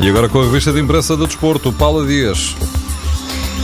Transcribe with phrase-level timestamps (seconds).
[0.00, 2.54] E agora com a revista de imprensa do desporto, Paula Dias.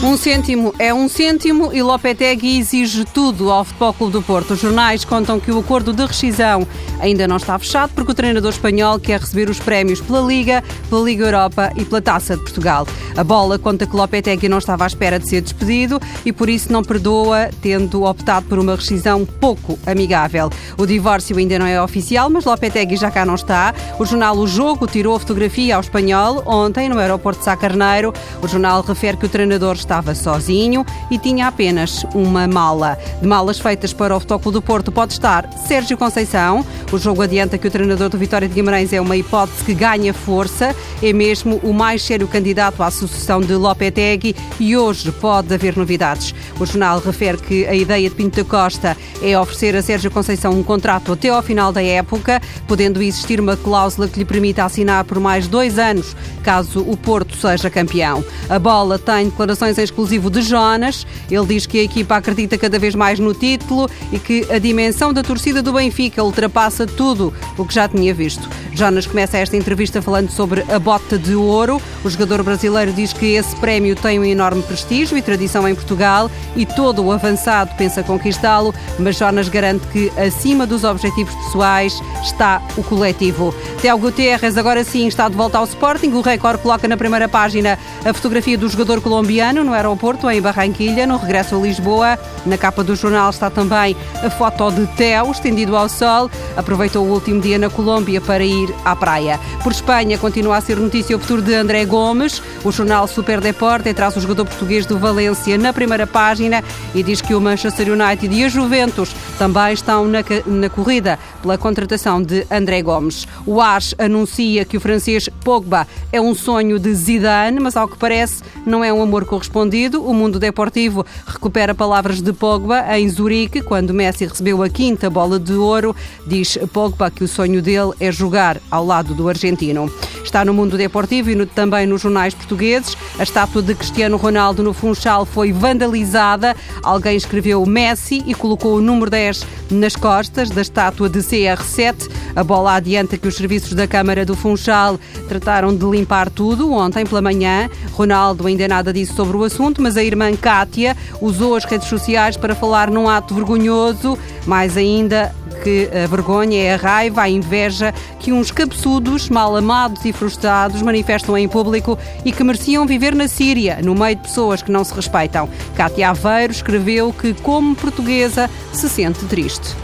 [0.01, 4.55] Um cêntimo é um cêntimo e Lopetegui exige tudo ao Futebol Clube do Porto.
[4.55, 6.67] Os jornais contam que o acordo de rescisão
[7.01, 11.03] ainda não está fechado porque o treinador espanhol quer receber os prémios pela Liga, pela
[11.03, 12.87] Liga Europa e pela Taça de Portugal.
[13.17, 16.73] A bola conta que Lopetegui não estava à espera de ser despedido e por isso
[16.73, 20.51] não perdoa, tendo optado por uma rescisão pouco amigável.
[20.79, 23.75] O divórcio ainda não é oficial, mas Lopetegui já cá não está.
[23.99, 28.13] O jornal O Jogo tirou a fotografia ao espanhol ontem no aeroporto de Sá Carneiro.
[28.43, 32.99] O jornal refere que o treinador estava sozinho e tinha apenas uma mala.
[33.21, 36.65] De malas feitas para o Futebol do Porto pode estar Sérgio Conceição.
[36.91, 40.15] O jogo adianta que o treinador do Vitória de Guimarães é uma hipótese que ganha
[40.15, 45.77] força, é mesmo o mais sério candidato à sucessão de Lopetegui e hoje pode haver
[45.77, 46.35] novidades.
[46.59, 50.53] O jornal refere que a ideia de Pinto da Costa é oferecer a Sérgio Conceição
[50.53, 55.05] um contrato até ao final da época, podendo existir uma cláusula que lhe permita assinar
[55.05, 58.25] por mais dois anos, caso o Porto seja campeão.
[58.49, 61.07] A bola tem declarações exclusivo de Jonas.
[61.31, 65.13] Ele diz que a equipa acredita cada vez mais no título e que a dimensão
[65.13, 68.49] da torcida do Benfica ultrapassa tudo o que já tinha visto.
[68.75, 71.81] Jonas começa esta entrevista falando sobre a bota de ouro.
[72.05, 76.31] O jogador brasileiro diz que esse prémio tem um enorme prestígio e tradição em Portugal
[76.57, 82.63] e todo o avançado pensa conquistá-lo, mas Jonas garante que acima dos objetivos pessoais está
[82.77, 83.55] o coletivo.
[83.81, 86.13] Theo Guterres agora sim está de volta ao Sporting.
[86.13, 91.07] O Record coloca na primeira página a fotografia do jogador colombiano no aeroporto em Barranquilha,
[91.07, 92.19] no regresso a Lisboa.
[92.45, 96.31] Na capa do jornal está também a foto de Theo estendido ao sol.
[96.57, 99.39] Aproveitou o último dia na Colômbia para ir à praia.
[99.63, 102.43] Por Espanha, continua a ser notícia o futuro de André Gomes.
[102.65, 107.21] O jornal Super Deporte traz o jogador português do Valência na primeira página e diz
[107.21, 112.47] que o Manchester United e a Juventus também estão na, na corrida pela contratação de
[112.51, 113.27] André Gomes.
[113.47, 117.97] O AS anuncia que o francês Pogba é um sonho de Zidane, mas ao que
[117.97, 119.52] parece não é um amor correspondido.
[120.01, 125.39] O mundo deportivo recupera palavras de Pogba em Zurique, quando Messi recebeu a quinta bola
[125.39, 125.95] de ouro.
[126.27, 129.93] Diz Pogba que o sonho dele é jogar ao lado do argentino.
[130.25, 132.97] Está no mundo deportivo e no, também nos jornais portugueses.
[133.19, 136.57] A estátua de Cristiano Ronaldo no Funchal foi vandalizada.
[136.83, 142.09] Alguém escreveu Messi e colocou o número 10 nas costas da estátua de CR7.
[142.35, 144.99] A bola adianta que os serviços da Câmara do Funchal
[145.29, 147.69] trataram de limpar tudo ontem pela manhã.
[147.93, 152.55] Ronaldo ainda nada disse sobre assunto, mas a irmã Kátia usou as redes sociais para
[152.55, 154.19] falar num ato vergonhoso.
[154.47, 160.05] Mais ainda, que a vergonha é a raiva, a inveja que uns cabeçudos, mal amados
[160.05, 164.63] e frustrados manifestam em público e que mereciam viver na Síria, no meio de pessoas
[164.63, 165.49] que não se respeitam.
[165.77, 169.75] Cátia Aveiro escreveu que, como portuguesa, se sente triste.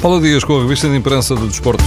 [0.00, 1.84] Paulo Dias com a revista de imprensa do Desporto.